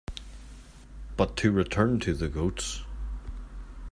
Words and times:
But 1.15 1.37
to 1.37 1.51
return 1.51 1.99
to 1.99 2.15
the 2.15 2.27
goats. 2.27 2.81